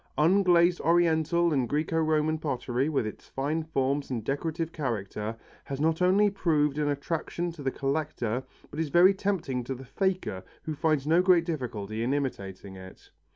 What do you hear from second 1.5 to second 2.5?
and Græco Roman